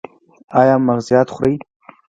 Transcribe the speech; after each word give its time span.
ایا 0.59 0.75
مغزيات 0.87 1.27
خورئ؟ 1.35 1.55